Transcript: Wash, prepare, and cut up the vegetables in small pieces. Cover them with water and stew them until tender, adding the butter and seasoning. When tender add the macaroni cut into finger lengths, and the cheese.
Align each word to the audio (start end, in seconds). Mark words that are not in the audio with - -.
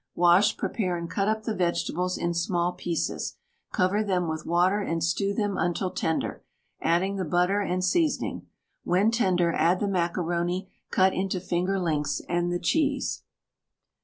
Wash, 0.15 0.57
prepare, 0.57 0.97
and 0.97 1.07
cut 1.07 1.27
up 1.27 1.43
the 1.43 1.53
vegetables 1.53 2.17
in 2.17 2.33
small 2.33 2.71
pieces. 2.73 3.35
Cover 3.71 4.03
them 4.03 4.27
with 4.27 4.47
water 4.47 4.79
and 4.79 5.03
stew 5.03 5.31
them 5.31 5.57
until 5.59 5.91
tender, 5.91 6.43
adding 6.81 7.17
the 7.17 7.23
butter 7.23 7.61
and 7.61 7.85
seasoning. 7.85 8.47
When 8.83 9.11
tender 9.11 9.53
add 9.53 9.79
the 9.79 9.87
macaroni 9.87 10.71
cut 10.89 11.13
into 11.13 11.39
finger 11.39 11.77
lengths, 11.79 12.19
and 12.27 12.51
the 12.51 12.57
cheese. 12.57 13.21